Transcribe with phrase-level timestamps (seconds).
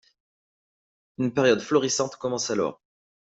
[1.19, 2.81] Une période florissante commence alors.